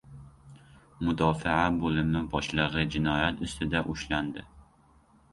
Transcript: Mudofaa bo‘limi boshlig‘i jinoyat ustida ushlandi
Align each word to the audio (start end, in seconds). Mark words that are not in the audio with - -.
Mudofaa 1.09 1.67
bo‘limi 1.83 2.23
boshlig‘i 2.31 2.85
jinoyat 2.95 3.43
ustida 3.49 3.83
ushlandi 3.93 4.47